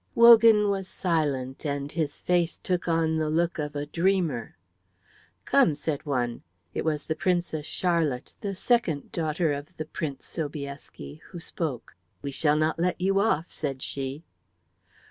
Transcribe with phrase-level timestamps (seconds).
[0.15, 4.57] Wogan was silent, and his face took on the look of a dreamer.
[5.45, 6.41] "Come," said one.
[6.73, 11.95] It was the Princess Charlotte, the second daughter of the Prince Sobieski, who spoke.
[12.23, 14.23] "We shall not let you off," said she.